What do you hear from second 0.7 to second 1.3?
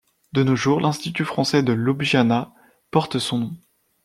l’Institut